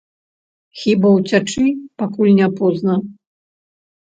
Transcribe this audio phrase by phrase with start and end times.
[0.83, 1.65] Хіба ўцячы,
[2.01, 2.97] пакуль не позна?